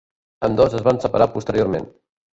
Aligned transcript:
Ambdós 0.47 0.77
es 0.79 0.83
van 0.89 1.01
separar 1.05 1.29
posteriorment. 1.37 1.87